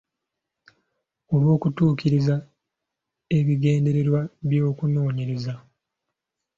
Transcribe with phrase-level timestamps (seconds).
[1.33, 2.35] Olw’okutuukiriza
[3.37, 5.53] ebigendererwa by’okunoonyereza.